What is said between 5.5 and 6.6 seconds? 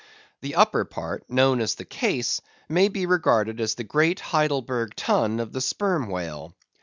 the Sperm Whale.